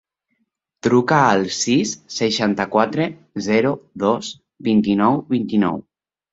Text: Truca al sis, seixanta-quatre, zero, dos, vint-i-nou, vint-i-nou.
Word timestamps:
Truca 0.87 1.19
al 1.33 1.45
sis, 1.57 1.91
seixanta-quatre, 2.15 3.07
zero, 3.51 3.77
dos, 4.07 4.33
vint-i-nou, 4.73 5.25
vint-i-nou. 5.39 5.83